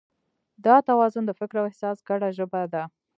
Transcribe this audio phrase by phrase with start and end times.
[0.65, 2.83] دا توازن د فکر او احساس ګډه ژبه ده.